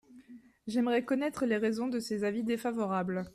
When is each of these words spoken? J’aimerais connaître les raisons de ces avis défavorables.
J’aimerais 0.65 1.05
connaître 1.05 1.45
les 1.45 1.57
raisons 1.57 1.87
de 1.87 1.99
ces 1.99 2.23
avis 2.23 2.41
défavorables. 2.43 3.23